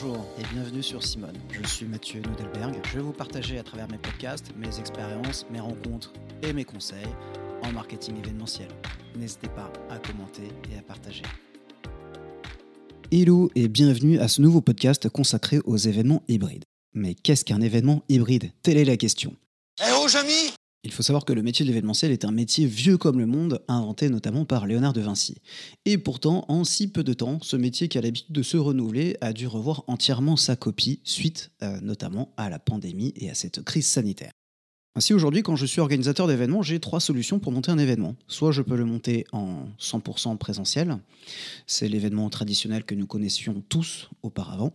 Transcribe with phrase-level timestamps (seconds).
[0.00, 1.36] Bonjour et bienvenue sur Simone.
[1.50, 2.76] Je suis Mathieu Nudelberg.
[2.88, 7.08] Je vais vous partager à travers mes podcasts mes expériences, mes rencontres et mes conseils
[7.62, 8.68] en marketing événementiel.
[9.16, 11.22] N'hésitez pas à commenter et à partager.
[13.10, 16.64] Hello et bienvenue à ce nouveau podcast consacré aux événements hybrides.
[16.94, 18.52] Mais qu'est-ce qu'un événement hybride?
[18.62, 19.34] Telle est la question.
[19.80, 20.52] Eh oh, Jamy
[20.84, 23.62] il faut savoir que le métier de l'événementiel est un métier vieux comme le monde,
[23.68, 25.36] inventé notamment par Léonard de Vinci.
[25.84, 29.16] Et pourtant, en si peu de temps, ce métier qui a l'habitude de se renouveler
[29.20, 33.62] a dû revoir entièrement sa copie, suite euh, notamment à la pandémie et à cette
[33.62, 34.30] crise sanitaire.
[34.98, 38.16] Ainsi, aujourd'hui, quand je suis organisateur d'événements, j'ai trois solutions pour monter un événement.
[38.26, 40.98] Soit je peux le monter en 100% présentiel,
[41.68, 44.72] c'est l'événement traditionnel que nous connaissions tous auparavant.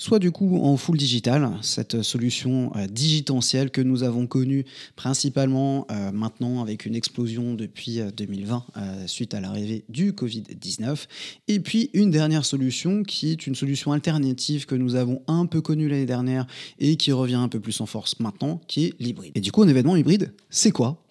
[0.00, 5.88] Soit du coup en full digital, cette solution euh, digitentielle que nous avons connue principalement
[5.90, 11.06] euh, maintenant avec une explosion depuis 2020 euh, suite à l'arrivée du Covid-19.
[11.48, 15.60] Et puis une dernière solution qui est une solution alternative que nous avons un peu
[15.60, 16.46] connue l'année dernière
[16.78, 19.32] et qui revient un peu plus en force maintenant, qui est l'hybride.
[19.34, 21.07] Et du coup, un événement hybride, c'est quoi?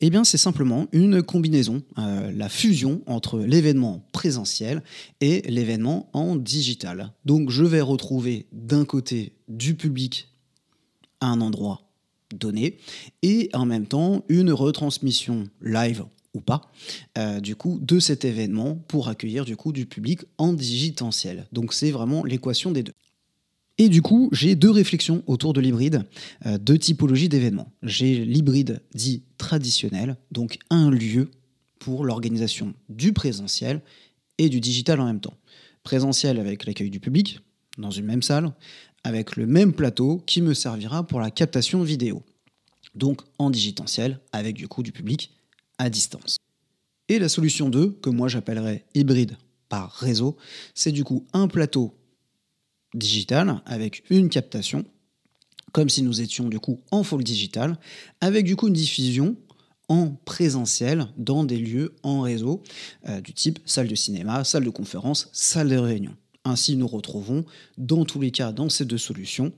[0.00, 4.82] Eh bien, c'est simplement une combinaison, euh, la fusion entre l'événement présentiel
[5.20, 7.12] et l'événement en digital.
[7.24, 10.28] Donc, je vais retrouver d'un côté du public
[11.20, 11.82] à un endroit
[12.34, 12.78] donné
[13.22, 16.70] et en même temps une retransmission live ou pas,
[17.18, 21.46] euh, du coup, de cet événement pour accueillir du coup du public en digitentiel.
[21.52, 22.94] Donc, c'est vraiment l'équation des deux.
[23.80, 26.04] Et du coup, j'ai deux réflexions autour de l'hybride,
[26.44, 27.72] euh, deux typologies d'événements.
[27.82, 31.30] J'ai l'hybride dit traditionnel, donc un lieu
[31.78, 33.80] pour l'organisation du présentiel
[34.36, 35.32] et du digital en même temps.
[35.82, 37.40] Présentiel avec l'accueil du public,
[37.78, 38.52] dans une même salle,
[39.02, 42.22] avec le même plateau qui me servira pour la captation vidéo.
[42.94, 45.32] Donc en digitentiel, avec du coup du public
[45.78, 46.36] à distance.
[47.08, 49.38] Et la solution 2, que moi j'appellerais hybride
[49.70, 50.36] par réseau,
[50.74, 51.94] c'est du coup un plateau
[52.94, 54.84] digital avec une captation,
[55.72, 57.78] comme si nous étions du coup en full digital,
[58.20, 59.36] avec du coup une diffusion
[59.88, 62.62] en présentiel dans des lieux en réseau
[63.08, 66.14] euh, du type salle de cinéma, salle de conférence, salle de réunion.
[66.44, 67.44] Ainsi, nous retrouvons
[67.76, 69.52] dans tous les cas dans ces deux solutions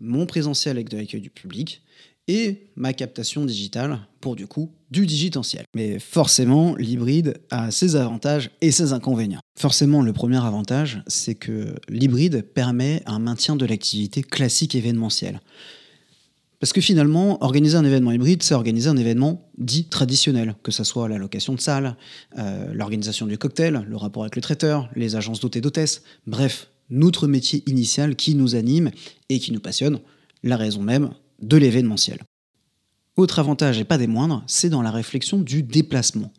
[0.00, 1.82] mon présentiel avec de l'accueil du public
[2.28, 5.64] et ma captation digitale pour du coup du digitentiel.
[5.74, 9.40] Mais forcément, l'hybride a ses avantages et ses inconvénients.
[9.58, 15.40] Forcément, le premier avantage, c'est que l'hybride permet un maintien de l'activité classique événementielle.
[16.58, 20.84] Parce que finalement, organiser un événement hybride, c'est organiser un événement dit traditionnel, que ce
[20.84, 21.96] soit la location de salle,
[22.38, 26.70] euh, l'organisation du cocktail, le rapport avec le traiteur, les agences d'hôtes et d'hôtesses, bref,
[26.88, 28.90] notre métier initial qui nous anime
[29.28, 30.00] et qui nous passionne,
[30.42, 31.10] la raison même
[31.40, 32.20] de l'événementiel.
[33.16, 36.32] Autre avantage et pas des moindres, c'est dans la réflexion du déplacement.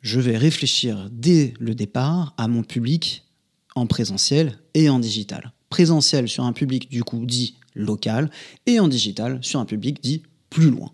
[0.00, 3.24] Je vais réfléchir dès le départ à mon public
[3.74, 5.52] en présentiel et en digital.
[5.68, 8.30] Présentiel sur un public du coup dit local
[8.66, 10.90] et en digital sur un public dit plus loin.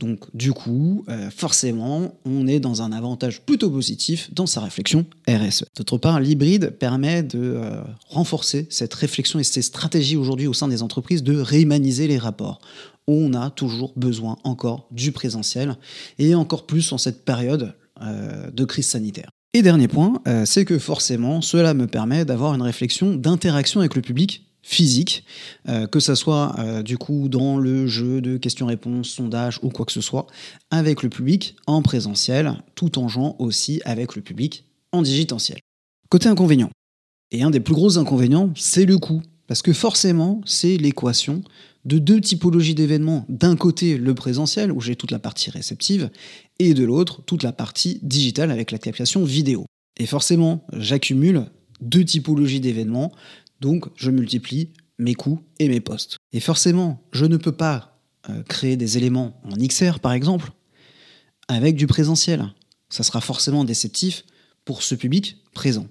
[0.00, 5.06] Donc du coup, euh, forcément, on est dans un avantage plutôt positif dans sa réflexion
[5.28, 5.64] RSE.
[5.76, 10.68] D'autre part, l'hybride permet de euh, renforcer cette réflexion et ces stratégies aujourd'hui au sein
[10.68, 12.60] des entreprises de réhumaniser les rapports.
[13.06, 15.76] On a toujours besoin encore du présentiel
[16.18, 19.30] et encore plus en cette période euh, de crise sanitaire.
[19.56, 24.02] Et dernier point, c'est que forcément, cela me permet d'avoir une réflexion d'interaction avec le
[24.02, 25.24] public physique,
[25.68, 29.84] euh, que ce soit euh, du coup dans le jeu de questions-réponses, sondage ou quoi
[29.84, 30.26] que ce soit,
[30.70, 35.58] avec le public en présentiel, tout en jouant aussi avec le public en digitentiel.
[36.08, 36.70] Côté inconvénient,
[37.30, 41.42] et un des plus gros inconvénients, c'est le coût, parce que forcément, c'est l'équation
[41.84, 43.26] de deux typologies d'événements.
[43.28, 46.10] D'un côté, le présentiel, où j'ai toute la partie réceptive,
[46.58, 49.66] et de l'autre, toute la partie digitale avec la captation vidéo.
[49.98, 51.46] Et forcément, j'accumule
[51.80, 53.12] deux typologies d'événements
[53.64, 54.68] donc, je multiplie
[54.98, 56.18] mes coûts et mes postes.
[56.34, 60.52] Et forcément, je ne peux pas euh, créer des éléments en XR, par exemple,
[61.48, 62.52] avec du présentiel.
[62.90, 64.26] Ça sera forcément déceptif
[64.66, 65.86] pour ce public présent.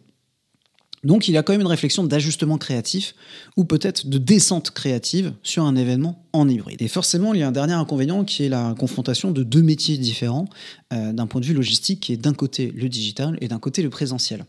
[1.03, 3.15] Donc il y a quand même une réflexion d'ajustement créatif
[3.57, 6.81] ou peut-être de descente créative sur un événement en hybride.
[6.83, 9.97] Et forcément, il y a un dernier inconvénient qui est la confrontation de deux métiers
[9.97, 10.47] différents
[10.93, 13.81] euh, d'un point de vue logistique, qui est d'un côté le digital et d'un côté
[13.81, 14.45] le présentiel.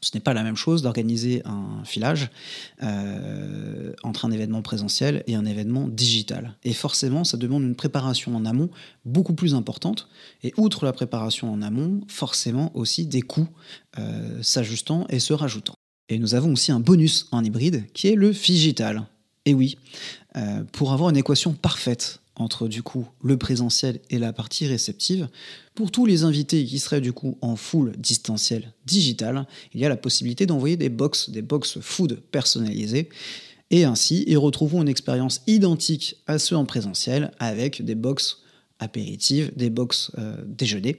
[0.00, 2.30] Ce n'est pas la même chose d'organiser un filage
[2.82, 6.54] euh, entre un événement présentiel et un événement digital.
[6.64, 8.70] Et forcément, ça demande une préparation en amont
[9.04, 10.08] beaucoup plus importante.
[10.42, 13.48] Et outre la préparation en amont, forcément aussi des coûts
[13.98, 15.74] euh, s'ajustant et se rajoutant.
[16.08, 19.06] Et nous avons aussi un bonus en hybride qui est le figital.
[19.44, 19.76] Et oui,
[20.36, 25.28] euh, pour avoir une équation parfaite entre du coup le présentiel et la partie réceptive.
[25.74, 29.88] Pour tous les invités qui seraient du coup en full distanciel digital, il y a
[29.88, 33.08] la possibilité d'envoyer des box, des box food personnalisées.
[33.70, 38.38] Et ainsi, ils retrouveront une expérience identique à ceux en présentiel avec des box
[38.80, 40.96] apéritives, des box euh, déjeuner,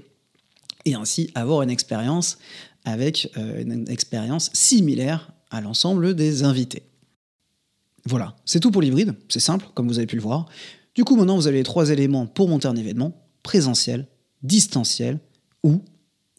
[0.85, 2.37] et ainsi avoir une expérience
[2.85, 6.83] avec euh, une expérience similaire à l'ensemble des invités.
[8.05, 10.47] Voilà, c'est tout pour l'hybride, c'est simple, comme vous avez pu le voir.
[10.95, 14.07] Du coup, maintenant, vous avez les trois éléments pour monter un événement, présentiel,
[14.43, 15.19] distanciel
[15.63, 15.81] ou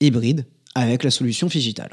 [0.00, 1.90] hybride, avec la solution Figital.